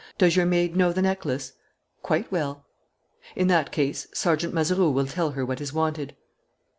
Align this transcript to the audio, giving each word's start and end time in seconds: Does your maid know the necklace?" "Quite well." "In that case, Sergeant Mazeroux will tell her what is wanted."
Does 0.17 0.35
your 0.35 0.47
maid 0.47 0.75
know 0.75 0.91
the 0.91 1.03
necklace?" 1.03 1.53
"Quite 2.01 2.31
well." 2.31 2.65
"In 3.35 3.45
that 3.49 3.71
case, 3.71 4.07
Sergeant 4.15 4.51
Mazeroux 4.51 4.89
will 4.89 5.05
tell 5.05 5.29
her 5.33 5.45
what 5.45 5.61
is 5.61 5.73
wanted." 5.73 6.15